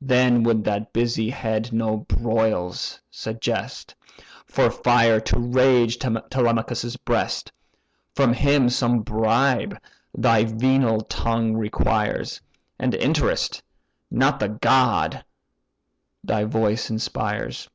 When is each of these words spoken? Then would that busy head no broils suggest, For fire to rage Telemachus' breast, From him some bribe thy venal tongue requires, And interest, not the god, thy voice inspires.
Then 0.00 0.42
would 0.42 0.64
that 0.64 0.92
busy 0.92 1.30
head 1.30 1.72
no 1.72 1.98
broils 1.98 3.00
suggest, 3.08 3.94
For 4.44 4.68
fire 4.68 5.20
to 5.20 5.38
rage 5.38 5.96
Telemachus' 5.98 6.96
breast, 6.96 7.52
From 8.12 8.32
him 8.32 8.68
some 8.68 9.02
bribe 9.02 9.80
thy 10.12 10.42
venal 10.42 11.02
tongue 11.02 11.54
requires, 11.56 12.40
And 12.80 12.96
interest, 12.96 13.62
not 14.10 14.40
the 14.40 14.48
god, 14.48 15.24
thy 16.24 16.42
voice 16.42 16.90
inspires. 16.90 17.70